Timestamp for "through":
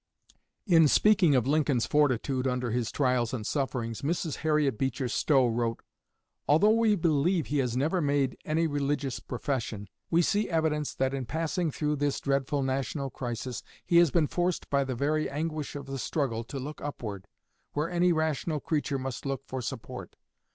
11.69-11.97